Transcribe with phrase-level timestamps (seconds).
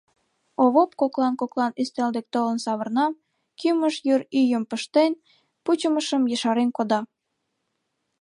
[0.63, 3.05] Овоп коклан-коклан ӱстел дек толын савырна,
[3.59, 5.11] кӱмыж йыр ӱйым пыштен,
[5.63, 6.99] пучымышым ешарен кода.